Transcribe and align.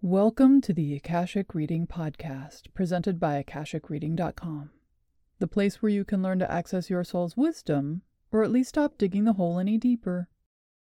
Welcome 0.00 0.60
to 0.60 0.72
the 0.72 0.94
Akashic 0.94 1.56
Reading 1.56 1.88
Podcast, 1.88 2.72
presented 2.72 3.18
by 3.18 3.42
AkashicReading.com, 3.42 4.70
the 5.40 5.48
place 5.48 5.82
where 5.82 5.90
you 5.90 6.04
can 6.04 6.22
learn 6.22 6.38
to 6.38 6.48
access 6.48 6.88
your 6.88 7.02
soul's 7.02 7.36
wisdom, 7.36 8.02
or 8.30 8.44
at 8.44 8.52
least 8.52 8.68
stop 8.68 8.96
digging 8.96 9.24
the 9.24 9.32
hole 9.32 9.58
any 9.58 9.76
deeper. 9.76 10.28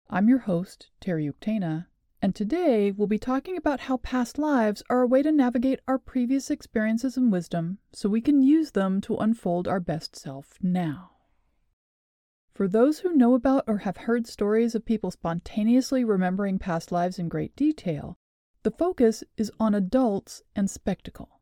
I'm 0.09 0.29
your 0.29 0.39
host, 0.39 0.91
Teri 1.01 1.29
Uktena, 1.29 1.87
and 2.23 2.37
today 2.37 2.93
we'll 2.93 3.09
be 3.09 3.19
talking 3.19 3.57
about 3.57 3.81
how 3.81 3.97
past 3.97 4.39
lives 4.39 4.81
are 4.89 5.03
a 5.03 5.09
way 5.09 5.23
to 5.23 5.33
navigate 5.33 5.81
our 5.89 5.99
previous 5.99 6.49
experiences 6.49 7.17
and 7.17 7.33
wisdom 7.33 7.79
so 7.93 8.09
we 8.09 8.21
can 8.21 8.45
use 8.45 8.71
them 8.71 9.01
to 9.01 9.17
unfold 9.17 9.67
our 9.67 9.81
best 9.81 10.15
self 10.15 10.57
now. 10.63 11.11
For 12.55 12.69
those 12.69 13.01
who 13.01 13.17
know 13.17 13.35
about 13.35 13.65
or 13.67 13.79
have 13.79 13.97
heard 13.97 14.29
stories 14.29 14.77
of 14.77 14.87
people 14.87 15.11
spontaneously 15.11 16.05
remembering 16.05 16.61
past 16.61 16.93
lives 16.93 17.19
in 17.19 17.29
great 17.29 17.57
detail, 17.57 18.17
the 18.63 18.71
focus 18.71 19.25
is 19.37 19.51
on 19.59 19.75
adults 19.75 20.43
and 20.55 20.69
spectacle. 20.69 21.41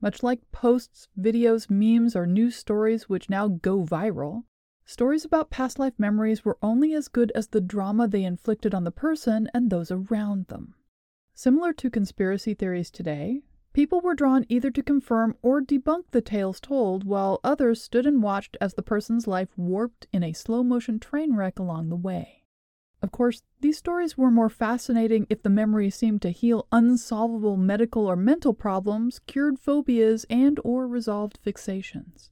Much 0.00 0.22
like 0.22 0.50
posts, 0.52 1.08
videos, 1.18 1.70
memes, 1.70 2.14
or 2.16 2.26
news 2.26 2.56
stories 2.56 3.08
which 3.08 3.30
now 3.30 3.48
go 3.48 3.84
viral, 3.84 4.44
stories 4.84 5.24
about 5.24 5.50
past 5.50 5.78
life 5.78 5.94
memories 5.96 6.44
were 6.44 6.58
only 6.60 6.92
as 6.92 7.08
good 7.08 7.32
as 7.34 7.48
the 7.48 7.60
drama 7.60 8.06
they 8.08 8.24
inflicted 8.24 8.74
on 8.74 8.84
the 8.84 8.90
person 8.90 9.48
and 9.54 9.70
those 9.70 9.90
around 9.90 10.48
them. 10.48 10.74
Similar 11.34 11.72
to 11.74 11.88
conspiracy 11.88 12.52
theories 12.52 12.90
today, 12.90 13.42
people 13.72 14.00
were 14.00 14.14
drawn 14.14 14.44
either 14.48 14.70
to 14.72 14.82
confirm 14.82 15.36
or 15.40 15.62
debunk 15.62 16.10
the 16.10 16.20
tales 16.20 16.60
told, 16.60 17.04
while 17.04 17.40
others 17.42 17.80
stood 17.80 18.06
and 18.06 18.22
watched 18.22 18.56
as 18.60 18.74
the 18.74 18.82
person's 18.82 19.26
life 19.26 19.56
warped 19.56 20.06
in 20.12 20.22
a 20.22 20.34
slow 20.34 20.62
motion 20.62 20.98
train 20.98 21.34
wreck 21.34 21.58
along 21.58 21.88
the 21.88 21.96
way. 21.96 22.41
Of 23.02 23.10
course, 23.10 23.42
these 23.60 23.76
stories 23.76 24.16
were 24.16 24.30
more 24.30 24.48
fascinating 24.48 25.26
if 25.28 25.42
the 25.42 25.50
memory 25.50 25.90
seemed 25.90 26.22
to 26.22 26.30
heal 26.30 26.68
unsolvable 26.70 27.56
medical 27.56 28.06
or 28.06 28.14
mental 28.14 28.54
problems, 28.54 29.18
cured 29.26 29.58
phobias, 29.58 30.24
and 30.30 30.60
or 30.62 30.86
resolved 30.86 31.40
fixations. 31.44 32.30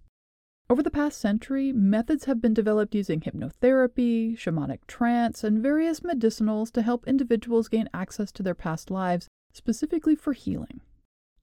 Over 0.70 0.84
the 0.84 0.90
past 0.90 1.18
century, 1.20 1.72
methods 1.72 2.26
have 2.26 2.40
been 2.40 2.54
developed 2.54 2.94
using 2.94 3.20
hypnotherapy, 3.20 4.38
shamanic 4.38 4.86
trance, 4.86 5.42
and 5.42 5.60
various 5.60 6.00
medicinals 6.00 6.70
to 6.70 6.82
help 6.82 7.08
individuals 7.08 7.66
gain 7.66 7.88
access 7.92 8.30
to 8.30 8.44
their 8.44 8.54
past 8.54 8.88
lives, 8.88 9.26
specifically 9.52 10.14
for 10.14 10.32
healing. 10.32 10.80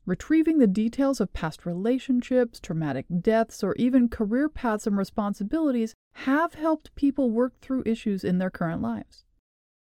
Retrieving 0.08 0.59
the 0.59 0.67
details 0.67 1.19
of 1.19 1.33
past 1.33 1.66
relationships, 1.66 2.61
traumatic 2.61 3.05
deaths, 3.19 3.61
or 3.61 3.75
even 3.75 4.08
career 4.08 4.47
paths 4.47 4.88
and 4.88 4.97
responsibilities 4.97 5.94
have 6.13 6.53
helped 6.53 6.95
people 6.95 7.30
work 7.30 7.59
through 7.59 7.83
issues 7.86 8.23
in 8.23 8.38
their 8.38 8.50
current 8.50 8.81
lives. 8.81 9.25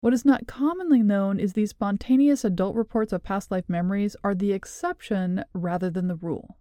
What 0.01 0.13
is 0.13 0.25
not 0.25 0.49
commonly 0.49 1.01
known 1.01 1.39
is 1.39 1.53
these 1.53 1.71
spontaneous 1.71 2.45
adult 2.45 2.75
reports 2.75 3.13
of 3.13 3.23
past 3.23 3.53
life 3.53 3.69
memories 3.69 4.17
are 4.25 4.35
the 4.35 4.53
exception 4.53 5.45
rather 5.55 5.91
than 5.91 6.09
the 6.09 6.17
rule. 6.17 6.59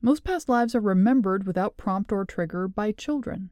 Most 0.00 0.24
past 0.24 0.48
lives 0.48 0.74
are 0.74 0.80
remembered 0.80 1.46
without 1.46 1.76
prompt 1.76 2.12
or 2.12 2.24
trigger 2.24 2.66
by 2.66 2.92
children. 2.92 3.50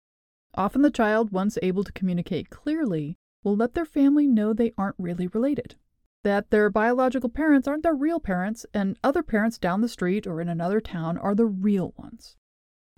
Often 0.54 0.80
the 0.80 0.90
child, 0.90 1.32
once 1.32 1.58
able 1.60 1.84
to 1.84 1.92
communicate 1.92 2.48
clearly, 2.48 3.18
will 3.42 3.56
let 3.56 3.74
their 3.74 3.84
family 3.84 4.26
know 4.26 4.54
they 4.54 4.72
aren't 4.78 4.96
really 4.98 5.26
related 5.26 5.76
that 6.25 6.50
their 6.50 6.69
biological 6.69 7.28
parents 7.28 7.69
aren't 7.69 7.84
their 7.84 7.94
real 7.94 8.19
parents, 8.19 8.67
and 8.75 8.98
other 9.05 9.22
parents 9.22 9.56
down 9.56 9.80
the 9.80 9.89
street 9.89 10.27
or 10.27 10.41
in 10.41 10.48
another 10.48 10.80
town 10.80 11.17
are 11.19 11.34
the 11.34 11.47
real 11.47 11.94
ones. 11.97 12.36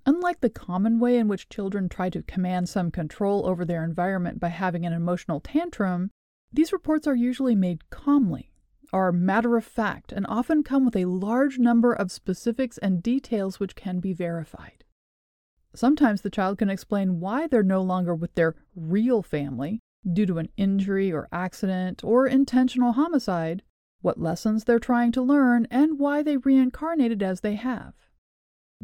Unlike 0.07 0.41
the 0.41 0.51
common 0.51 1.01
way 1.01 1.19
in 1.19 1.27
which 1.27 1.49
children 1.49 1.89
try 1.89 2.09
to 2.11 2.23
command 2.23 2.69
some 2.69 2.93
control 2.93 3.45
over 3.47 3.65
their 3.65 3.85
environment 3.85 4.39
by 4.39 4.49
having 4.49 4.87
an 4.87 4.93
emotional 4.93 5.41
tantrum, 5.41 6.11
these 6.53 6.73
reports 6.73 7.09
are 7.09 7.17
usually 7.17 7.57
made 7.57 7.91
calmly, 7.91 8.53
are 8.93 9.11
matter 9.11 9.57
of 9.57 9.65
fact, 9.65 10.13
and 10.13 10.25
often 10.29 10.63
come 10.63 10.85
with 10.85 10.95
a 10.95 11.07
large 11.07 11.59
number 11.59 11.93
of 11.93 12.13
specifics 12.13 12.79
and 12.79 13.03
details 13.03 13.59
which 13.59 13.75
can 13.75 13.99
be 13.99 14.13
verified. 14.13 14.85
Sometimes 15.75 16.23
the 16.23 16.31
child 16.31 16.59
can 16.59 16.71
explain 16.71 17.19
why 17.19 17.49
they're 17.49 17.65
no 17.65 17.83
longer 17.83 18.15
with 18.15 18.35
their 18.37 18.55
real 18.77 19.23
family 19.23 19.81
due 20.13 20.27
to 20.27 20.39
an 20.39 20.49
injury 20.57 21.13
or 21.13 21.29
accident 21.33 22.03
or 22.05 22.27
intentional 22.27 22.93
homicide, 22.93 23.63
what 24.03 24.21
lessons 24.21 24.65
they're 24.65 24.79
trying 24.79 25.13
to 25.13 25.23
learn, 25.23 25.67
and 25.71 25.99
why 25.99 26.23
they 26.23 26.37
reincarnated 26.37 27.23
as 27.23 27.41
they 27.41 27.55
have. 27.55 27.95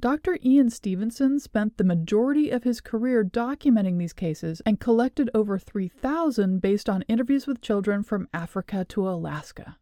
Dr. 0.00 0.38
Ian 0.42 0.70
Stevenson 0.70 1.38
spent 1.38 1.76
the 1.76 1.84
majority 1.84 2.50
of 2.50 2.64
his 2.64 2.80
career 2.80 3.22
documenting 3.22 3.98
these 3.98 4.14
cases 4.14 4.62
and 4.64 4.80
collected 4.80 5.30
over 5.34 5.58
3,000 5.58 6.60
based 6.60 6.88
on 6.88 7.02
interviews 7.02 7.46
with 7.46 7.60
children 7.60 8.02
from 8.02 8.28
Africa 8.32 8.84
to 8.88 9.08
Alaska. 9.08 9.76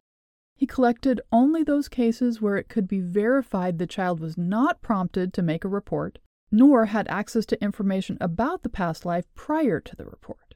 He 0.56 0.66
collected 0.66 1.22
only 1.32 1.62
those 1.62 1.88
cases 1.88 2.42
where 2.42 2.56
it 2.56 2.68
could 2.68 2.86
be 2.86 3.00
verified 3.00 3.78
the 3.78 3.86
child 3.86 4.20
was 4.20 4.36
not 4.36 4.82
prompted 4.82 5.32
to 5.32 5.42
make 5.42 5.64
a 5.64 5.68
report, 5.68 6.18
nor 6.52 6.86
had 6.86 7.08
access 7.08 7.46
to 7.46 7.62
information 7.62 8.18
about 8.20 8.62
the 8.62 8.68
past 8.68 9.06
life 9.06 9.24
prior 9.34 9.80
to 9.80 9.96
the 9.96 10.04
report. 10.04 10.49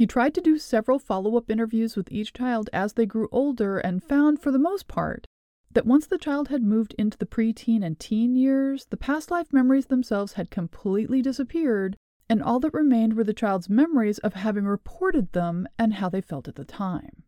He 0.00 0.06
tried 0.06 0.32
to 0.32 0.40
do 0.40 0.56
several 0.56 0.98
follow 0.98 1.36
up 1.36 1.50
interviews 1.50 1.94
with 1.94 2.10
each 2.10 2.32
child 2.32 2.70
as 2.72 2.94
they 2.94 3.04
grew 3.04 3.28
older 3.30 3.76
and 3.76 4.02
found, 4.02 4.40
for 4.40 4.50
the 4.50 4.58
most 4.58 4.88
part, 4.88 5.26
that 5.72 5.84
once 5.84 6.06
the 6.06 6.16
child 6.16 6.48
had 6.48 6.62
moved 6.62 6.94
into 6.96 7.18
the 7.18 7.26
preteen 7.26 7.84
and 7.84 8.00
teen 8.00 8.34
years, 8.34 8.86
the 8.86 8.96
past 8.96 9.30
life 9.30 9.52
memories 9.52 9.88
themselves 9.88 10.32
had 10.32 10.50
completely 10.50 11.20
disappeared, 11.20 11.98
and 12.30 12.42
all 12.42 12.58
that 12.60 12.72
remained 12.72 13.12
were 13.12 13.24
the 13.24 13.34
child's 13.34 13.68
memories 13.68 14.18
of 14.20 14.32
having 14.32 14.64
reported 14.64 15.34
them 15.34 15.68
and 15.78 15.92
how 15.92 16.08
they 16.08 16.22
felt 16.22 16.48
at 16.48 16.54
the 16.54 16.64
time. 16.64 17.24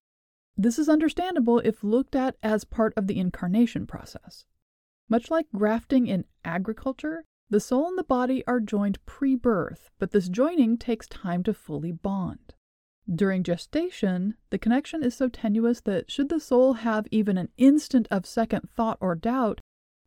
This 0.56 0.78
is 0.78 0.88
understandable 0.88 1.59
if 1.59 1.84
looked 1.84 2.16
at 2.16 2.37
as 2.43 2.65
part 2.65 2.94
of 2.97 3.06
the 3.06 3.19
incarnation 3.21 3.87
process. 3.87 4.47
Much 5.11 5.31
like 5.31 5.44
grafting 5.55 6.06
in 6.06 6.25
agriculture, 6.43 7.27
the 7.50 7.61
soul 7.61 7.88
and 7.88 7.99
the 7.99 8.03
body 8.03 8.43
are 8.47 8.61
joined 8.61 9.05
pre 9.05 9.37
birth, 9.37 9.91
but 9.99 10.12
this 10.12 10.31
joining 10.31 10.78
takes 10.78 11.06
time 11.06 11.43
to 11.43 11.53
fully 11.53 11.93
bond. 11.93 12.55
During 13.12 13.42
gestation, 13.42 14.36
the 14.50 14.58
connection 14.58 15.02
is 15.02 15.14
so 15.14 15.28
tenuous 15.28 15.80
that 15.82 16.10
should 16.10 16.28
the 16.28 16.40
soul 16.40 16.74
have 16.74 17.06
even 17.10 17.36
an 17.36 17.48
instant 17.56 18.06
of 18.10 18.26
second 18.26 18.70
thought 18.70 18.98
or 19.00 19.14
doubt, 19.14 19.60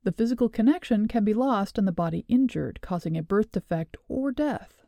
the 0.03 0.11
physical 0.11 0.50
connection 0.50 1.07
can 1.07 1.23
be 1.23 1.33
lost 1.33 1.78
and 1.78 1.88
the 1.88 1.91
body 1.91 2.25
injured, 2.28 2.79
causing 2.81 3.17
a 3.17 3.23
birth 3.23 3.51
defect 3.51 3.97
or 4.07 4.31
death. 4.31 4.85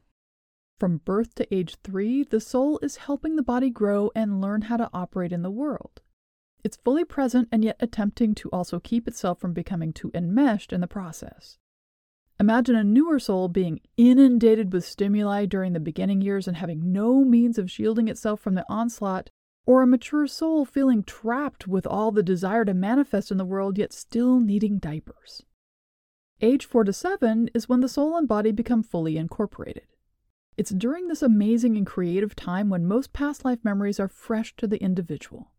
From 0.80 0.98
birth 0.98 1.34
to 1.36 1.54
age 1.54 1.76
three, 1.84 2.24
the 2.24 2.40
soul 2.40 2.80
is 2.84 2.98
helping 2.98 3.36
the 3.36 3.44
body 3.44 3.72
grow 3.72 4.12
and 4.16 4.40
learn 4.40 4.64
how 4.64 4.78
to 4.78 4.90
operate 4.94 5.34
in 5.34 5.42
the 5.42 5.50
world. 5.50 6.02
It's 6.64 6.78
fully 6.78 7.04
present 7.04 7.50
and 7.52 7.64
yet 7.64 7.78
attempting 7.80 8.36
to 8.36 8.50
also 8.50 8.80
keep 8.80 9.08
itself 9.08 9.40
from 9.40 9.54
becoming 9.54 9.92
too 9.92 10.12
enmeshed 10.14 10.72
in 10.72 10.82
the 10.82 10.88
process. 10.88 11.58
Imagine 12.40 12.76
a 12.76 12.84
newer 12.84 13.18
soul 13.18 13.48
being 13.48 13.82
inundated 13.98 14.72
with 14.72 14.86
stimuli 14.86 15.46
during 15.46 15.74
the 15.74 15.80
beginning 15.80 16.22
years 16.22 16.48
and 16.48 16.58
having 16.58 16.92
no 16.92 17.24
means 17.24 17.58
of 17.58 17.72
shielding 17.72 18.08
itself 18.08 18.40
from 18.40 18.54
the 18.54 18.66
onslaught, 18.70 19.32
or 19.66 19.82
a 19.82 19.88
mature 19.88 20.28
soul 20.28 20.64
feeling 20.64 21.02
trapped 21.04 21.68
with 21.68 21.88
all 21.88 22.12
the 22.12 22.22
desire 22.22 22.64
to 22.64 22.76
manifest 22.76 23.32
in 23.32 23.38
the 23.38 23.46
world 23.46 23.78
yet 23.78 23.92
still 23.92 24.40
needing 24.40 24.78
diapers. 24.78 25.42
Age 26.40 26.66
4 26.66 26.84
to 26.84 26.94
7 26.94 27.50
is 27.56 27.68
when 27.68 27.80
the 27.80 27.90
soul 27.90 28.16
and 28.16 28.28
body 28.28 28.52
become 28.52 28.84
fully 28.84 29.18
incorporated. 29.18 29.88
It's 30.56 30.70
during 30.70 31.08
this 31.08 31.24
amazing 31.24 31.76
and 31.76 31.88
creative 31.88 32.36
time 32.36 32.70
when 32.70 32.86
most 32.86 33.14
past 33.14 33.46
life 33.46 33.60
memories 33.64 34.00
are 34.00 34.08
fresh 34.08 34.56
to 34.58 34.68
the 34.68 34.82
individual. 34.82 35.52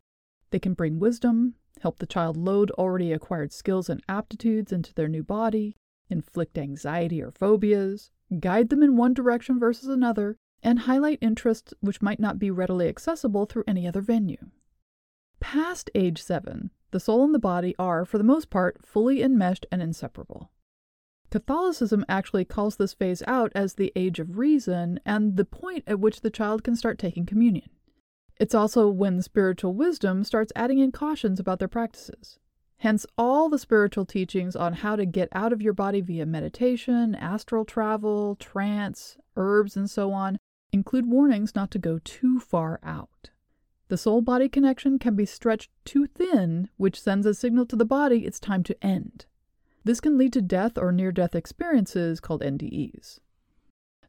They 0.51 0.61
can 0.61 0.75
bring 0.75 1.01
wisdom, 1.01 1.55
help 1.81 1.99
the 1.99 2.07
child 2.07 2.37
load 2.37 2.71
already 2.73 3.13
acquired 3.13 3.53
skills 3.53 3.91
and 3.91 4.03
aptitudes 4.09 4.73
into 4.73 4.95
their 4.95 5.09
new 5.09 5.25
body, 5.25 5.77
inflict 6.11 6.59
anxiety 6.59 7.23
or 7.23 7.31
phobias, 7.31 8.11
guide 8.41 8.69
them 8.69 8.83
in 8.83 8.97
one 8.97 9.15
direction 9.15 9.59
versus 9.59 9.89
another, 9.89 10.37
and 10.63 10.81
highlight 10.81 11.19
interests 11.21 11.73
which 11.81 12.03
might 12.03 12.21
not 12.21 12.39
be 12.39 12.51
readily 12.51 12.89
accessible 12.89 13.47
through 13.47 13.65
any 13.67 13.87
other 13.87 14.01
venue. 14.01 14.51
Past 15.41 15.91
age 15.95 16.23
7, 16.23 16.71
the 16.91 17.01
soul 17.01 17.25
and 17.25 17.35
the 17.35 17.39
body 17.39 17.75
are, 17.79 18.05
for 18.05 18.19
the 18.19 18.25
most 18.25 18.51
part, 18.51 18.85
fully 18.85 19.23
enmeshed 19.23 19.67
and 19.71 19.81
inseparable. 19.83 20.51
Catholicism 21.31 22.05
actually 22.09 22.45
calls 22.45 22.77
this 22.77 22.95
phase 22.95 23.23
out 23.27 23.53
as 23.55 23.75
the 23.75 23.93
age 23.95 24.19
of 24.19 24.39
reason 24.39 24.99
and 25.05 25.37
the 25.37 25.45
point 25.45 25.85
at 25.87 26.01
which 26.01 26.23
the 26.23 26.31
child 26.31 26.65
can 26.65 26.75
start 26.75 26.99
taking 26.99 27.27
communion. 27.27 27.69
It's 28.41 28.55
also 28.55 28.89
when 28.89 29.21
spiritual 29.21 29.75
wisdom 29.75 30.25
starts 30.25 30.53
adding 30.57 30.79
in 30.79 30.93
cautions 30.93 31.39
about 31.39 31.59
their 31.59 31.69
practices. 31.69 32.39
Hence, 32.79 33.05
all 33.17 33.49
the 33.49 33.59
spiritual 33.59 34.05
teachings 34.05 34.55
on 34.55 34.73
how 34.75 34.95
to 34.95 35.05
get 35.05 35.29
out 35.33 35.53
of 35.53 35.61
your 35.61 35.73
body 35.73 36.01
via 36.01 36.27
meditation, 36.27 37.15
astral 37.17 37.65
travel, 37.65 38.37
trance, 38.37 39.17
herbs, 39.37 39.77
and 39.77 39.91
so 39.91 40.13
on 40.13 40.39
include 40.73 41.07
warnings 41.07 41.55
not 41.55 41.71
to 41.73 41.79
go 41.79 41.99
too 41.99 42.39
far 42.39 42.79
out. 42.83 43.31
The 43.89 43.97
soul 43.97 44.21
body 44.21 44.49
connection 44.49 44.99
can 44.99 45.17
be 45.17 45.25
stretched 45.25 45.71
too 45.85 46.07
thin, 46.07 46.69
which 46.77 47.01
sends 47.01 47.27
a 47.27 47.35
signal 47.35 47.67
to 47.67 47.77
the 47.77 47.85
body 47.85 48.27
it's 48.27 48.39
time 48.39 48.63
to 48.65 48.85
end. 48.85 49.27
This 49.83 50.01
can 50.01 50.19
lead 50.19 50.33
to 50.35 50.43
death 50.43 50.77
or 50.77 50.93
near 50.93 51.11
death 51.11 51.35
experiences 51.35 52.21
called 52.21 52.43
NDEs. 52.43 53.21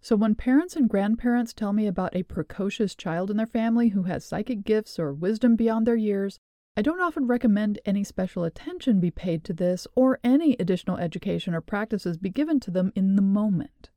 So, 0.01 0.15
when 0.15 0.35
parents 0.35 0.75
and 0.75 0.89
grandparents 0.89 1.53
tell 1.53 1.73
me 1.73 1.87
about 1.87 2.15
a 2.15 2.23
precocious 2.23 2.95
child 2.95 3.31
in 3.31 3.37
their 3.37 3.45
family 3.45 3.89
who 3.89 4.03
has 4.03 4.25
psychic 4.25 4.63
gifts 4.63 4.99
or 4.99 5.13
wisdom 5.13 5.55
beyond 5.55 5.87
their 5.87 5.95
years, 5.95 6.39
I 6.79 6.81
don't 6.81 7.01
often 7.01 7.27
recommend 7.27 7.79
any 7.83 8.05
special 8.05 8.45
attention 8.45 9.01
be 9.01 9.11
paid 9.11 9.43
to 9.43 9.53
this 9.53 9.85
or 9.95 10.17
any 10.23 10.55
additional 10.61 10.95
education 10.95 11.53
or 11.53 11.59
practices 11.59 12.15
be 12.15 12.29
given 12.29 12.61
to 12.61 12.71
them 12.71 12.93
in 12.95 13.17
the 13.17 13.21
moment. 13.21 13.89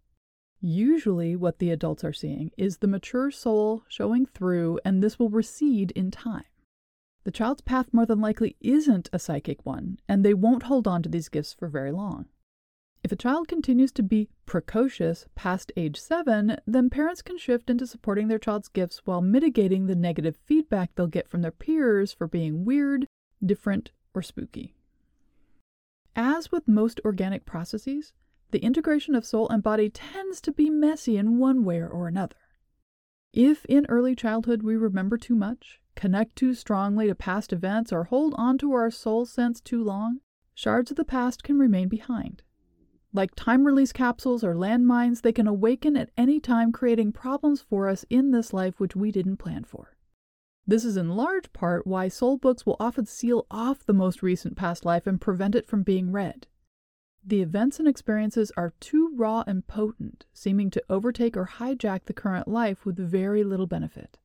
Usually, 0.61 1.37
what 1.37 1.61
the 1.61 1.71
adults 1.71 2.03
are 2.03 2.13
seeing 2.13 2.51
is 2.59 2.79
the 2.79 2.89
mature 2.89 3.31
soul 3.31 3.85
showing 3.87 4.27
through, 4.27 4.81
and 4.85 5.01
this 5.01 5.17
will 5.17 5.31
recede 5.31 5.93
in 5.93 6.11
time. 6.11 6.43
The 7.23 7.31
child's 7.31 7.61
path 7.61 7.95
more 7.95 8.05
than 8.05 8.21
likely 8.21 8.57
isn't 8.61 9.09
a 9.13 9.21
psychic 9.21 9.65
one, 9.65 10.01
and 10.09 10.25
they 10.25 10.35
won't 10.35 10.65
hold 10.65 10.89
on 10.89 11.05
to 11.05 11.09
these 11.09 11.29
gifts 11.29 11.53
for 11.53 11.69
very 11.69 11.93
long. 11.93 12.27
If 13.05 13.11
a 13.11 13.17
child 13.17 13.49
continues 13.49 13.91
to 13.93 14.03
be 14.03 14.29
precocious 14.47 15.27
past 15.35 15.73
age 15.77 15.99
7, 15.99 16.57
then 16.67 16.89
parents 16.89 17.21
can 17.21 17.37
shift 17.37 17.69
into 17.69 17.85
supporting 17.85 18.29
their 18.29 18.39
child's 18.39 18.69
gifts 18.69 19.03
while 19.05 19.21
mitigating 19.21 19.87
the 19.87 19.97
negative 19.97 20.37
feedback 20.47 20.95
they'll 20.95 21.09
get 21.09 21.29
from 21.29 21.43
their 21.43 21.51
peers 21.51 22.13
for 22.13 22.29
being 22.29 22.65
weird, 22.65 23.09
different, 23.45 23.91
or 24.15 24.23
spooky. 24.23 24.77
As 26.15 26.53
with 26.53 26.69
most 26.69 27.01
organic 27.05 27.45
processes, 27.45 28.13
the 28.53 28.61
integration 28.63 29.17
of 29.17 29.27
soul 29.27 29.49
and 29.49 29.65
body 29.65 29.91
tends 29.91 30.41
to 30.43 30.53
be 30.53 30.71
messy 30.71 31.17
in 31.17 31.39
one 31.39 31.65
way 31.65 31.83
or 31.83 32.07
another. 32.07 32.37
If 33.33 33.65
in 33.65 33.85
early 33.89 34.15
childhood 34.15 34.63
we 34.63 34.77
remember 34.77 35.17
too 35.17 35.35
much, 35.35 35.81
connect 35.97 36.37
too 36.37 36.55
strongly 36.55 37.09
to 37.09 37.17
past 37.17 37.53
events, 37.53 37.93
or 37.93 38.05
hold 38.05 38.35
on 38.37 38.59
to 38.59 38.75
our 38.75 38.93
soul 38.93 39.27
sense 39.27 39.61
too 39.61 39.83
long, 39.83 40.21
shards 40.55 40.93
of 40.93 40.97
the 40.97 41.05
past 41.05 41.43
can 41.43 41.59
remain 41.59 41.89
behind. 41.89 42.43
Like 43.15 43.35
time 43.35 43.67
release 43.67 43.93
capsules 43.93 44.43
or 44.43 44.55
landmines, 44.55 45.21
they 45.21 45.33
can 45.33 45.47
awaken 45.47 45.99
at 45.99 46.11
any 46.17 46.41
time, 46.41 46.73
creating 46.73 47.13
problems 47.13 47.61
for 47.61 47.87
us 47.87 48.07
in 48.09 48.31
this 48.31 48.55
life 48.55 48.81
which 48.81 48.97
we 48.97 49.13
didn't 49.13 49.37
plan 49.37 49.65
for. 49.65 49.99
This 50.67 50.83
is 50.85 50.97
in 50.97 51.11
large 51.11 51.53
part 51.53 51.87
why 51.87 52.09
soul 52.09 52.39
books 52.39 52.65
will 52.65 52.77
often 52.81 53.05
seal 53.05 53.47
off 53.51 53.85
the 53.85 53.93
most 53.93 54.23
recent 54.23 54.57
past 54.57 54.87
life 54.87 55.07
and 55.07 55.21
prevent 55.21 55.55
it 55.55 55.67
from 55.67 55.83
being 55.83 56.11
read. 56.11 56.47
The 57.23 57.43
events 57.43 57.79
and 57.79 57.87
experiences 57.87 58.51
are 58.57 58.73
too 58.81 59.13
raw 59.15 59.45
and 59.47 59.67
potent, 59.67 60.25
seeming 60.33 60.71
to 60.71 60.83
overtake 60.89 61.37
or 61.37 61.47
hijack 61.59 62.07
the 62.07 62.15
current 62.15 62.49
life 62.49 62.87
with 62.87 62.97
very 62.97 63.45
little 63.45 63.67
benefit. 63.67 64.19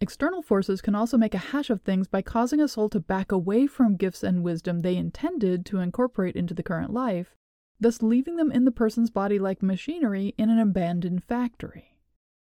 External 0.00 0.42
forces 0.42 0.80
can 0.80 0.94
also 0.94 1.18
make 1.18 1.34
a 1.34 1.38
hash 1.38 1.68
of 1.68 1.82
things 1.82 2.08
by 2.08 2.22
causing 2.22 2.60
a 2.60 2.68
soul 2.68 2.88
to 2.88 3.00
back 3.00 3.30
away 3.30 3.66
from 3.66 3.96
gifts 3.96 4.22
and 4.22 4.42
wisdom 4.42 4.80
they 4.80 4.96
intended 4.96 5.66
to 5.66 5.78
incorporate 5.78 6.36
into 6.36 6.54
the 6.54 6.62
current 6.62 6.92
life 6.92 7.36
thus 7.82 8.02
leaving 8.02 8.36
them 8.36 8.52
in 8.52 8.64
the 8.64 8.70
person's 8.70 9.10
body 9.10 9.38
like 9.38 9.62
machinery 9.62 10.34
in 10.38 10.50
an 10.50 10.58
abandoned 10.58 11.24
factory. 11.24 11.96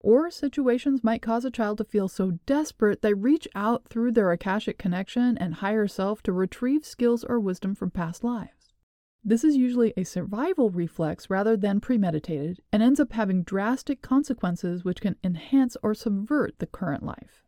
Or 0.00 0.30
situations 0.30 1.02
might 1.02 1.22
cause 1.22 1.44
a 1.44 1.50
child 1.50 1.78
to 1.78 1.84
feel 1.84 2.06
so 2.06 2.38
desperate 2.46 3.02
they 3.02 3.12
reach 3.12 3.48
out 3.54 3.88
through 3.88 4.12
their 4.12 4.30
Akashic 4.30 4.78
connection 4.78 5.36
and 5.38 5.54
higher 5.54 5.88
self 5.88 6.22
to 6.22 6.32
retrieve 6.32 6.84
skills 6.84 7.24
or 7.24 7.40
wisdom 7.40 7.74
from 7.74 7.90
past 7.90 8.22
lives. 8.22 8.72
This 9.24 9.42
is 9.42 9.56
usually 9.56 9.92
a 9.96 10.04
survival 10.04 10.70
reflex 10.70 11.28
rather 11.28 11.56
than 11.56 11.80
premeditated 11.80 12.60
and 12.72 12.80
ends 12.80 13.00
up 13.00 13.12
having 13.12 13.42
drastic 13.42 14.00
consequences 14.00 14.84
which 14.84 15.00
can 15.00 15.16
enhance 15.24 15.76
or 15.82 15.94
subvert 15.94 16.60
the 16.60 16.66
current 16.66 17.02
life. 17.02 17.42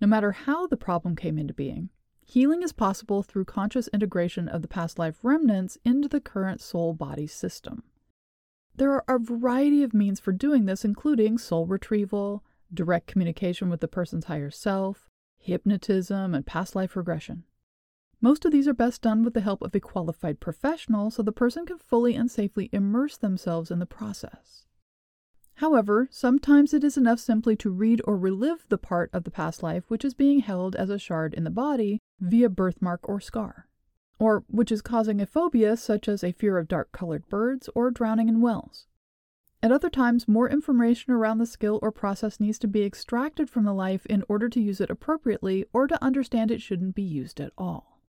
No 0.00 0.06
matter 0.06 0.32
how 0.32 0.66
the 0.66 0.78
problem 0.78 1.16
came 1.16 1.36
into 1.36 1.52
being, 1.52 1.90
Healing 2.24 2.62
is 2.62 2.72
possible 2.72 3.22
through 3.22 3.44
conscious 3.44 3.88
integration 3.88 4.48
of 4.48 4.62
the 4.62 4.68
past 4.68 4.98
life 4.98 5.18
remnants 5.22 5.76
into 5.84 6.08
the 6.08 6.20
current 6.20 6.60
soul 6.60 6.94
body 6.94 7.26
system. 7.26 7.82
There 8.74 8.92
are 8.92 9.04
a 9.06 9.18
variety 9.18 9.82
of 9.82 9.92
means 9.92 10.18
for 10.18 10.32
doing 10.32 10.64
this, 10.64 10.84
including 10.84 11.36
soul 11.36 11.66
retrieval, 11.66 12.42
direct 12.72 13.06
communication 13.06 13.68
with 13.68 13.80
the 13.80 13.88
person's 13.88 14.24
higher 14.24 14.50
self, 14.50 15.10
hypnotism, 15.36 16.34
and 16.34 16.46
past 16.46 16.74
life 16.74 16.96
regression. 16.96 17.44
Most 18.20 18.44
of 18.44 18.52
these 18.52 18.68
are 18.68 18.74
best 18.74 19.02
done 19.02 19.24
with 19.24 19.34
the 19.34 19.40
help 19.40 19.60
of 19.62 19.74
a 19.74 19.80
qualified 19.80 20.40
professional 20.40 21.10
so 21.10 21.22
the 21.22 21.32
person 21.32 21.66
can 21.66 21.78
fully 21.78 22.14
and 22.14 22.30
safely 22.30 22.70
immerse 22.72 23.16
themselves 23.16 23.70
in 23.70 23.78
the 23.78 23.86
process. 23.86 24.64
However, 25.56 26.08
sometimes 26.10 26.72
it 26.72 26.82
is 26.82 26.96
enough 26.96 27.20
simply 27.20 27.56
to 27.56 27.70
read 27.70 28.00
or 28.04 28.16
relive 28.16 28.66
the 28.68 28.78
part 28.78 29.10
of 29.12 29.24
the 29.24 29.30
past 29.30 29.62
life 29.62 29.84
which 29.88 30.04
is 30.04 30.14
being 30.14 30.40
held 30.40 30.74
as 30.76 30.88
a 30.88 30.98
shard 30.98 31.34
in 31.34 31.44
the 31.44 31.50
body 31.50 32.00
via 32.22 32.48
birthmark 32.48 33.08
or 33.08 33.20
scar, 33.20 33.66
or 34.18 34.44
which 34.48 34.72
is 34.72 34.80
causing 34.80 35.20
a 35.20 35.26
phobia 35.26 35.76
such 35.76 36.08
as 36.08 36.22
a 36.22 36.32
fear 36.32 36.56
of 36.56 36.68
dark 36.68 36.92
colored 36.92 37.28
birds 37.28 37.68
or 37.74 37.90
drowning 37.90 38.28
in 38.28 38.40
wells. 38.40 38.86
At 39.62 39.72
other 39.72 39.90
times, 39.90 40.26
more 40.26 40.48
information 40.48 41.12
around 41.12 41.38
the 41.38 41.46
skill 41.46 41.78
or 41.82 41.92
process 41.92 42.40
needs 42.40 42.58
to 42.60 42.68
be 42.68 42.82
extracted 42.82 43.50
from 43.50 43.64
the 43.64 43.74
life 43.74 44.06
in 44.06 44.24
order 44.28 44.48
to 44.48 44.60
use 44.60 44.80
it 44.80 44.90
appropriately 44.90 45.66
or 45.72 45.86
to 45.86 46.02
understand 46.02 46.50
it 46.50 46.62
shouldn't 46.62 46.94
be 46.94 47.02
used 47.02 47.40
at 47.40 47.52
all. 47.58 48.00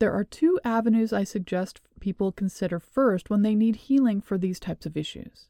There 0.00 0.12
are 0.12 0.24
two 0.24 0.58
avenues 0.64 1.12
I 1.12 1.24
suggest 1.24 1.80
people 2.00 2.32
consider 2.32 2.80
first 2.80 3.30
when 3.30 3.42
they 3.42 3.54
need 3.54 3.76
healing 3.76 4.20
for 4.20 4.38
these 4.38 4.58
types 4.58 4.86
of 4.86 4.96
issues. 4.96 5.48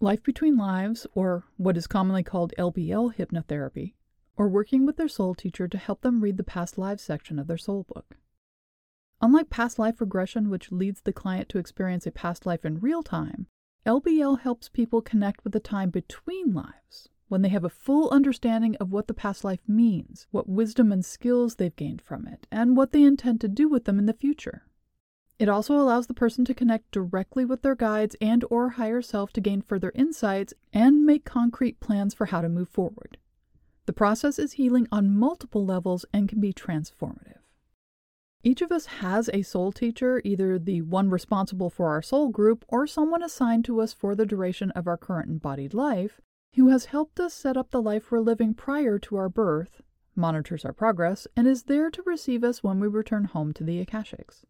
Life 0.00 0.22
Between 0.22 0.56
Lives, 0.56 1.06
or 1.14 1.44
what 1.58 1.76
is 1.76 1.86
commonly 1.86 2.22
called 2.22 2.54
LBL 2.56 3.16
hypnotherapy, 3.16 3.92
or 4.36 4.48
working 4.48 4.86
with 4.86 4.96
their 4.96 5.08
soul 5.08 5.34
teacher 5.34 5.68
to 5.68 5.78
help 5.78 6.00
them 6.00 6.20
read 6.20 6.36
the 6.36 6.44
past 6.44 6.78
lives 6.78 7.02
section 7.02 7.38
of 7.38 7.46
their 7.46 7.58
soul 7.58 7.84
book. 7.84 8.16
Unlike 9.22 9.50
past 9.50 9.78
life 9.78 10.00
regression, 10.00 10.48
which 10.48 10.72
leads 10.72 11.02
the 11.02 11.12
client 11.12 11.48
to 11.50 11.58
experience 11.58 12.06
a 12.06 12.10
past 12.10 12.46
life 12.46 12.64
in 12.64 12.80
real 12.80 13.02
time, 13.02 13.46
LBL 13.86 14.40
helps 14.40 14.68
people 14.68 15.02
connect 15.02 15.44
with 15.44 15.52
the 15.52 15.60
time 15.60 15.90
between 15.90 16.54
lives, 16.54 17.08
when 17.28 17.42
they 17.42 17.48
have 17.48 17.64
a 17.64 17.70
full 17.70 18.10
understanding 18.10 18.76
of 18.76 18.92
what 18.92 19.08
the 19.08 19.14
past 19.14 19.44
life 19.44 19.66
means, 19.68 20.26
what 20.30 20.48
wisdom 20.48 20.90
and 20.90 21.04
skills 21.04 21.56
they've 21.56 21.76
gained 21.76 22.02
from 22.02 22.26
it, 22.26 22.46
and 22.50 22.76
what 22.76 22.92
they 22.92 23.02
intend 23.02 23.40
to 23.40 23.48
do 23.48 23.68
with 23.68 23.84
them 23.84 23.98
in 23.98 24.06
the 24.06 24.12
future. 24.12 24.66
It 25.38 25.48
also 25.48 25.74
allows 25.74 26.06
the 26.06 26.14
person 26.14 26.44
to 26.44 26.54
connect 26.54 26.90
directly 26.90 27.46
with 27.46 27.62
their 27.62 27.74
guides 27.74 28.16
and 28.20 28.44
or 28.50 28.70
higher 28.70 29.00
self 29.00 29.32
to 29.32 29.40
gain 29.40 29.62
further 29.62 29.92
insights 29.94 30.52
and 30.72 31.06
make 31.06 31.24
concrete 31.24 31.80
plans 31.80 32.12
for 32.12 32.26
how 32.26 32.42
to 32.42 32.48
move 32.48 32.68
forward. 32.68 33.16
The 33.86 33.92
process 33.92 34.38
is 34.38 34.52
healing 34.52 34.86
on 34.92 35.16
multiple 35.16 35.64
levels 35.64 36.04
and 36.12 36.28
can 36.28 36.40
be 36.40 36.52
transformative. 36.52 37.38
Each 38.42 38.62
of 38.62 38.72
us 38.72 38.86
has 38.86 39.28
a 39.32 39.42
soul 39.42 39.70
teacher, 39.70 40.22
either 40.24 40.58
the 40.58 40.80
one 40.80 41.10
responsible 41.10 41.68
for 41.68 41.88
our 41.88 42.00
soul 42.00 42.28
group 42.28 42.64
or 42.68 42.86
someone 42.86 43.22
assigned 43.22 43.66
to 43.66 43.80
us 43.80 43.92
for 43.92 44.14
the 44.14 44.24
duration 44.24 44.70
of 44.70 44.86
our 44.86 44.96
current 44.96 45.28
embodied 45.28 45.74
life, 45.74 46.20
who 46.56 46.68
has 46.68 46.86
helped 46.86 47.20
us 47.20 47.34
set 47.34 47.56
up 47.56 47.70
the 47.70 47.82
life 47.82 48.10
we're 48.10 48.20
living 48.20 48.54
prior 48.54 48.98
to 48.98 49.16
our 49.16 49.28
birth, 49.28 49.82
monitors 50.16 50.64
our 50.64 50.72
progress, 50.72 51.26
and 51.36 51.46
is 51.46 51.64
there 51.64 51.90
to 51.90 52.02
receive 52.02 52.42
us 52.42 52.62
when 52.62 52.80
we 52.80 52.88
return 52.88 53.24
home 53.24 53.52
to 53.52 53.62
the 53.62 53.84
Akashics. 53.84 54.44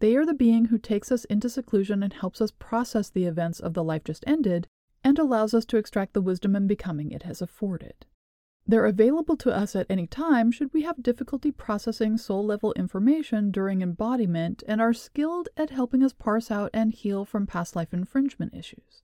They 0.00 0.16
are 0.16 0.26
the 0.26 0.34
being 0.34 0.66
who 0.66 0.78
takes 0.78 1.12
us 1.12 1.24
into 1.26 1.48
seclusion 1.48 2.02
and 2.02 2.12
helps 2.12 2.40
us 2.40 2.52
process 2.58 3.10
the 3.10 3.26
events 3.26 3.60
of 3.60 3.74
the 3.74 3.84
life 3.84 4.04
just 4.04 4.24
ended 4.26 4.66
and 5.04 5.18
allows 5.18 5.54
us 5.54 5.64
to 5.66 5.76
extract 5.76 6.14
the 6.14 6.20
wisdom 6.20 6.56
and 6.56 6.66
becoming 6.66 7.10
it 7.10 7.22
has 7.22 7.40
afforded. 7.40 8.06
They're 8.70 8.86
available 8.86 9.36
to 9.38 9.52
us 9.52 9.74
at 9.74 9.88
any 9.90 10.06
time 10.06 10.52
should 10.52 10.72
we 10.72 10.82
have 10.82 11.02
difficulty 11.02 11.50
processing 11.50 12.16
soul 12.16 12.46
level 12.46 12.72
information 12.74 13.50
during 13.50 13.82
embodiment 13.82 14.62
and 14.68 14.80
are 14.80 14.94
skilled 14.94 15.48
at 15.56 15.70
helping 15.70 16.04
us 16.04 16.12
parse 16.12 16.52
out 16.52 16.70
and 16.72 16.92
heal 16.92 17.24
from 17.24 17.48
past 17.48 17.74
life 17.74 17.92
infringement 17.92 18.54
issues. 18.54 19.02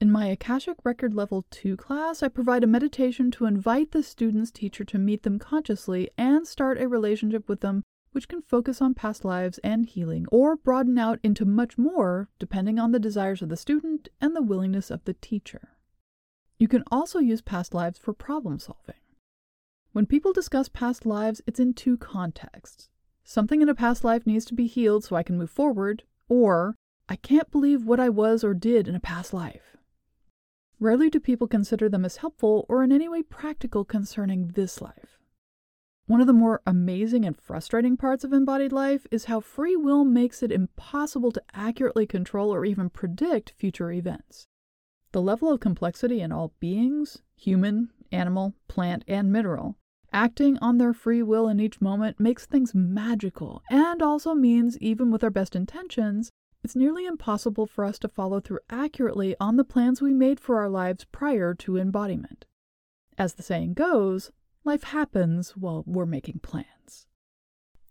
In 0.00 0.10
my 0.10 0.26
Akashic 0.26 0.78
Record 0.82 1.14
Level 1.14 1.46
2 1.50 1.76
class, 1.76 2.20
I 2.20 2.26
provide 2.26 2.64
a 2.64 2.66
meditation 2.66 3.30
to 3.30 3.46
invite 3.46 3.92
the 3.92 4.02
student's 4.02 4.50
teacher 4.50 4.84
to 4.86 4.98
meet 4.98 5.22
them 5.22 5.38
consciously 5.38 6.10
and 6.18 6.44
start 6.44 6.82
a 6.82 6.88
relationship 6.88 7.48
with 7.48 7.60
them 7.60 7.84
which 8.10 8.26
can 8.26 8.42
focus 8.42 8.82
on 8.82 8.94
past 8.94 9.24
lives 9.24 9.58
and 9.58 9.86
healing, 9.86 10.26
or 10.32 10.56
broaden 10.56 10.98
out 10.98 11.20
into 11.22 11.44
much 11.44 11.78
more 11.78 12.28
depending 12.40 12.80
on 12.80 12.90
the 12.90 12.98
desires 12.98 13.40
of 13.40 13.50
the 13.50 13.56
student 13.56 14.08
and 14.20 14.34
the 14.34 14.42
willingness 14.42 14.90
of 14.90 15.04
the 15.04 15.14
teacher. 15.14 15.76
You 16.60 16.68
can 16.68 16.84
also 16.92 17.20
use 17.20 17.40
past 17.40 17.72
lives 17.72 17.98
for 17.98 18.12
problem 18.12 18.58
solving. 18.58 19.00
When 19.92 20.04
people 20.04 20.34
discuss 20.34 20.68
past 20.68 21.06
lives, 21.06 21.40
it's 21.46 21.58
in 21.58 21.72
two 21.72 21.96
contexts. 21.96 22.90
Something 23.24 23.62
in 23.62 23.70
a 23.70 23.74
past 23.74 24.04
life 24.04 24.26
needs 24.26 24.44
to 24.44 24.54
be 24.54 24.66
healed 24.66 25.02
so 25.02 25.16
I 25.16 25.22
can 25.22 25.38
move 25.38 25.50
forward, 25.50 26.04
or 26.28 26.76
I 27.08 27.16
can't 27.16 27.50
believe 27.50 27.86
what 27.86 27.98
I 27.98 28.10
was 28.10 28.44
or 28.44 28.52
did 28.52 28.88
in 28.88 28.94
a 28.94 29.00
past 29.00 29.32
life. 29.32 29.78
Rarely 30.78 31.08
do 31.08 31.18
people 31.18 31.48
consider 31.48 31.88
them 31.88 32.04
as 32.04 32.18
helpful 32.18 32.66
or 32.68 32.82
in 32.82 32.92
any 32.92 33.08
way 33.08 33.22
practical 33.22 33.86
concerning 33.86 34.48
this 34.48 34.82
life. 34.82 35.18
One 36.08 36.20
of 36.20 36.26
the 36.26 36.34
more 36.34 36.60
amazing 36.66 37.24
and 37.24 37.40
frustrating 37.40 37.96
parts 37.96 38.22
of 38.22 38.34
embodied 38.34 38.72
life 38.72 39.06
is 39.10 39.24
how 39.24 39.40
free 39.40 39.76
will 39.76 40.04
makes 40.04 40.42
it 40.42 40.52
impossible 40.52 41.32
to 41.32 41.42
accurately 41.54 42.06
control 42.06 42.52
or 42.52 42.66
even 42.66 42.90
predict 42.90 43.54
future 43.56 43.90
events. 43.90 44.46
The 45.12 45.22
level 45.22 45.50
of 45.50 45.58
complexity 45.58 46.20
in 46.20 46.30
all 46.30 46.52
beings, 46.60 47.22
human, 47.34 47.90
animal, 48.12 48.54
plant, 48.68 49.04
and 49.08 49.32
mineral, 49.32 49.76
acting 50.12 50.56
on 50.58 50.78
their 50.78 50.92
free 50.92 51.22
will 51.22 51.48
in 51.48 51.58
each 51.58 51.80
moment 51.80 52.20
makes 52.20 52.46
things 52.46 52.74
magical 52.74 53.62
and 53.68 54.02
also 54.02 54.34
means, 54.34 54.78
even 54.78 55.10
with 55.10 55.24
our 55.24 55.30
best 55.30 55.56
intentions, 55.56 56.30
it's 56.62 56.76
nearly 56.76 57.06
impossible 57.06 57.66
for 57.66 57.84
us 57.84 57.98
to 58.00 58.08
follow 58.08 58.38
through 58.38 58.60
accurately 58.68 59.34
on 59.40 59.56
the 59.56 59.64
plans 59.64 60.00
we 60.00 60.12
made 60.12 60.38
for 60.38 60.58
our 60.58 60.68
lives 60.68 61.04
prior 61.10 61.54
to 61.54 61.76
embodiment. 61.76 62.44
As 63.18 63.34
the 63.34 63.42
saying 63.42 63.74
goes, 63.74 64.30
life 64.62 64.84
happens 64.84 65.56
while 65.56 65.82
we're 65.86 66.06
making 66.06 66.40
plans. 66.40 67.06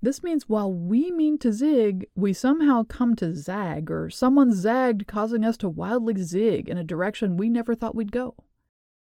This 0.02 0.24
means 0.24 0.48
while 0.48 0.74
we 0.74 1.12
mean 1.12 1.38
to 1.40 1.52
zig, 1.52 2.08
we 2.16 2.32
somehow 2.32 2.84
come 2.84 3.16
to 3.18 3.36
zag, 3.36 3.92
or 3.92 4.10
someone 4.10 4.54
zagged, 4.54 5.08
causing 5.08 5.44
us 5.44 5.58
to 5.58 5.68
wildly 5.68 6.22
zig 6.22 6.70
in 6.70 6.78
a 6.78 6.84
direction 6.86 7.36
we 7.36 7.50
never 7.50 7.76
thought 7.76 7.96
we'd 7.96 8.12
go. 8.12 8.36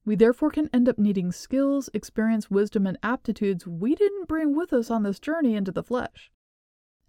We 0.05 0.15
therefore 0.15 0.49
can 0.51 0.69
end 0.73 0.89
up 0.89 0.97
needing 0.97 1.31
skills, 1.31 1.89
experience, 1.93 2.49
wisdom, 2.49 2.87
and 2.87 2.97
aptitudes 3.03 3.67
we 3.67 3.93
didn't 3.93 4.27
bring 4.27 4.55
with 4.55 4.73
us 4.73 4.89
on 4.89 5.03
this 5.03 5.19
journey 5.19 5.55
into 5.55 5.71
the 5.71 5.83
flesh. 5.83 6.31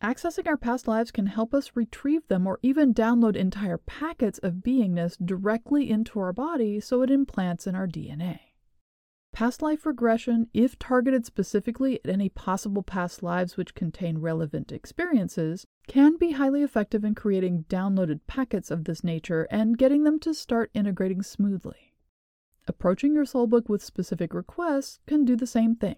Accessing 0.03 0.47
our 0.47 0.57
past 0.57 0.87
lives 0.87 1.11
can 1.11 1.27
help 1.27 1.55
us 1.55 1.73
retrieve 1.75 2.29
them 2.29 2.47
or 2.47 2.59
even 2.63 2.93
download 2.93 3.37
entire 3.37 3.79
packets 3.79 4.39
of 4.39 4.57
beingness 4.57 5.17
directly 5.25 5.89
into 5.91 6.21
our 6.21 6.33
body 6.33 6.79
so 6.79 7.03
it 7.03 7.11
implants 7.11 7.67
in 7.67 7.75
our 7.75 7.87
DNA. 7.87 8.39
Past 9.33 9.63
life 9.63 9.87
regression, 9.87 10.49
if 10.53 10.79
targeted 10.79 11.25
specifically 11.25 12.01
at 12.05 12.11
any 12.11 12.29
possible 12.29 12.83
past 12.83 13.23
lives 13.23 13.57
which 13.57 13.75
contain 13.75 14.19
relevant 14.19 14.73
experiences, 14.73 15.65
can 15.87 16.17
be 16.17 16.33
highly 16.33 16.63
effective 16.63 17.05
in 17.05 17.15
creating 17.15 17.65
downloaded 17.69 18.21
packets 18.27 18.71
of 18.71 18.85
this 18.85 19.05
nature 19.05 19.47
and 19.51 19.79
getting 19.79 20.03
them 20.03 20.19
to 20.21 20.35
start 20.35 20.71
integrating 20.75 21.23
smoothly. 21.23 21.95
Approaching 22.67 23.15
your 23.15 23.25
soul 23.25 23.47
book 23.47 23.69
with 23.69 23.83
specific 23.83 24.35
requests 24.35 24.99
can 25.07 25.25
do 25.25 25.37
the 25.37 25.47
same 25.47 25.77
thing. 25.77 25.97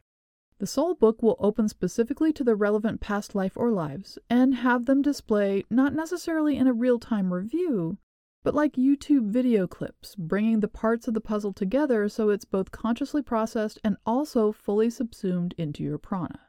The 0.59 0.67
soul 0.67 0.95
book 0.95 1.23
will 1.23 1.37
open 1.39 1.69
specifically 1.69 2.35
to 2.35 2.45
the 2.45 2.55
relevant 2.55 3.01
past 3.01 3.35
life 3.35 3.57
or 3.57 3.71
lives 3.73 4.19
and 4.29 4.57
have 4.57 4.85
them 4.85 5.01
display 5.01 5.65
not 5.71 5.95
necessarily 5.95 6.59
in 6.59 6.67
a 6.67 6.75
real 6.75 6.99
time 6.99 7.33
review, 7.33 7.97
but 8.43 8.55
like 8.55 8.73
YouTube 8.73 9.31
video 9.31 9.67
clips, 9.67 10.15
bringing 10.17 10.61
the 10.61 10.69
parts 10.69 11.07
of 11.07 11.15
the 11.15 11.21
puzzle 11.21 11.53
together 11.53 12.09
so 12.09 12.31
it's 12.31 12.45
both 12.45 12.71
consciously 12.71 13.23
processed 13.23 13.79
and 13.85 13.97
also 14.07 14.51
fully 14.51 14.89
subsumed 14.89 15.55
into 15.59 15.83
your 15.83 15.99
prana. 15.99 16.41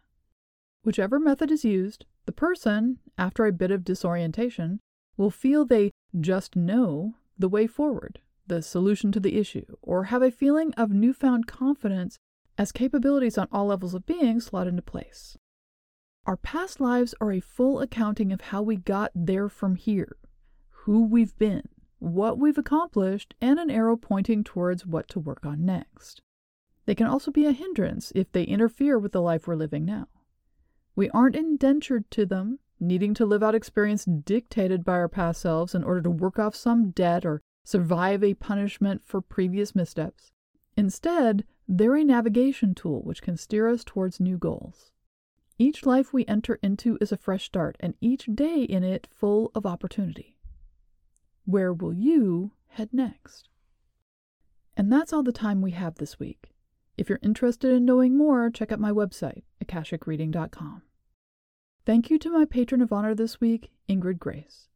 Whichever 0.83 1.19
method 1.19 1.51
is 1.51 1.65
used, 1.65 2.05
the 2.25 2.31
person, 2.31 2.99
after 3.17 3.45
a 3.45 3.51
bit 3.51 3.71
of 3.71 3.83
disorientation, 3.83 4.79
will 5.17 5.29
feel 5.29 5.65
they 5.65 5.91
just 6.19 6.55
know 6.55 7.15
the 7.37 7.49
way 7.49 7.67
forward, 7.67 8.19
the 8.47 8.61
solution 8.61 9.11
to 9.11 9.19
the 9.19 9.37
issue, 9.37 9.65
or 9.81 10.05
have 10.05 10.21
a 10.21 10.31
feeling 10.31 10.73
of 10.75 10.91
newfound 10.91 11.45
confidence 11.45 12.17
as 12.57 12.71
capabilities 12.71 13.37
on 13.37 13.47
all 13.51 13.67
levels 13.67 13.93
of 13.93 14.05
being 14.05 14.39
slot 14.39 14.67
into 14.67 14.81
place. 14.81 15.37
Our 16.25 16.37
past 16.37 16.79
lives 16.79 17.15
are 17.19 17.31
a 17.31 17.39
full 17.39 17.79
accounting 17.79 18.31
of 18.31 18.41
how 18.41 18.61
we 18.61 18.75
got 18.75 19.11
there 19.15 19.49
from 19.49 19.75
here, 19.75 20.17
who 20.69 21.05
we've 21.05 21.37
been, 21.37 21.67
what 22.01 22.39
we've 22.39 22.57
accomplished, 22.57 23.35
and 23.39 23.59
an 23.59 23.69
arrow 23.69 23.95
pointing 23.95 24.43
towards 24.43 24.87
what 24.87 25.07
to 25.07 25.19
work 25.19 25.45
on 25.45 25.63
next. 25.63 26.21
They 26.87 26.95
can 26.95 27.05
also 27.05 27.29
be 27.29 27.45
a 27.45 27.51
hindrance 27.51 28.11
if 28.15 28.31
they 28.31 28.43
interfere 28.43 28.97
with 28.97 29.11
the 29.11 29.21
life 29.21 29.47
we're 29.47 29.55
living 29.55 29.85
now. 29.85 30.07
We 30.95 31.11
aren't 31.11 31.35
indentured 31.35 32.09
to 32.11 32.25
them, 32.25 32.57
needing 32.79 33.13
to 33.13 33.25
live 33.25 33.43
out 33.43 33.53
experience 33.53 34.05
dictated 34.05 34.83
by 34.83 34.93
our 34.93 35.07
past 35.07 35.41
selves 35.41 35.75
in 35.75 35.83
order 35.83 36.01
to 36.01 36.09
work 36.09 36.39
off 36.39 36.55
some 36.55 36.89
debt 36.89 37.23
or 37.23 37.43
survive 37.63 38.23
a 38.23 38.33
punishment 38.33 39.03
for 39.05 39.21
previous 39.21 39.75
missteps. 39.75 40.31
Instead, 40.75 41.45
they're 41.67 41.95
a 41.95 42.03
navigation 42.03 42.73
tool 42.73 43.03
which 43.03 43.21
can 43.21 43.37
steer 43.37 43.69
us 43.69 43.83
towards 43.83 44.19
new 44.19 44.39
goals. 44.39 44.91
Each 45.59 45.85
life 45.85 46.11
we 46.11 46.25
enter 46.25 46.57
into 46.63 46.97
is 46.99 47.11
a 47.11 47.17
fresh 47.17 47.45
start, 47.45 47.77
and 47.79 47.93
each 48.01 48.25
day 48.33 48.63
in 48.63 48.83
it 48.83 49.07
full 49.11 49.51
of 49.53 49.67
opportunity. 49.67 50.35
Where 51.51 51.73
will 51.73 51.93
you 51.93 52.53
head 52.67 52.93
next? 52.93 53.49
And 54.77 54.89
that's 54.89 55.11
all 55.11 55.21
the 55.21 55.33
time 55.33 55.61
we 55.61 55.71
have 55.71 55.95
this 55.95 56.17
week. 56.17 56.53
If 56.97 57.09
you're 57.09 57.19
interested 57.21 57.73
in 57.73 57.83
knowing 57.83 58.17
more, 58.17 58.49
check 58.49 58.71
out 58.71 58.79
my 58.79 58.91
website, 58.91 59.43
akashicreading.com. 59.61 60.83
Thank 61.85 62.09
you 62.09 62.17
to 62.19 62.29
my 62.29 62.45
patron 62.45 62.81
of 62.81 62.93
honor 62.93 63.13
this 63.13 63.41
week, 63.41 63.69
Ingrid 63.89 64.17
Grace. 64.17 64.69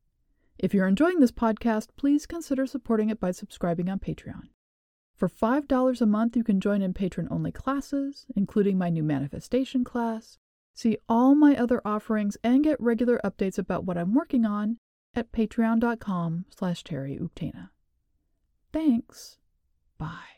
If 0.59 0.73
you're 0.73 0.85
enjoying 0.85 1.21
this 1.21 1.31
podcast, 1.31 1.91
please 1.95 2.25
consider 2.25 2.67
supporting 2.67 3.09
it 3.09 3.21
by 3.21 3.31
subscribing 3.31 3.87
on 3.89 3.99
Patreon. 3.99 4.49
For 5.15 5.29
$5 5.29 6.01
a 6.01 6.05
month, 6.05 6.35
you 6.35 6.43
can 6.43 6.59
join 6.59 6.81
in 6.81 6.93
patron 6.93 7.29
only 7.31 7.53
classes, 7.53 8.25
including 8.35 8.77
my 8.77 8.89
new 8.89 9.03
manifestation 9.03 9.85
class, 9.85 10.39
see 10.73 10.97
all 11.07 11.35
my 11.35 11.55
other 11.55 11.81
offerings, 11.85 12.35
and 12.43 12.65
get 12.65 12.81
regular 12.81 13.21
updates 13.23 13.57
about 13.57 13.85
what 13.85 13.97
I'm 13.97 14.13
working 14.13 14.43
on 14.43 14.79
at 15.15 15.31
patreon.com 15.31 16.45
slash 16.49 16.83
Thanks. 18.71 19.37
Bye. 19.97 20.34